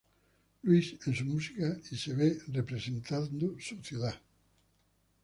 Louis 0.63 0.97
en 1.05 1.13
su 1.13 1.25
música, 1.25 1.77
y 1.91 1.95
se 1.95 2.15
ve 2.15 2.35
representando 2.47 3.55
su 3.59 3.83
ciudad. 3.83 4.19